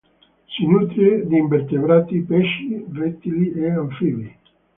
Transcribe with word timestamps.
Si 0.47 0.65
nutre 0.65 1.27
di 1.27 1.37
invertebrati, 1.37 2.21
pesci, 2.23 2.83
rettili 2.91 3.51
e 3.53 3.69
anfibi. 3.69 4.35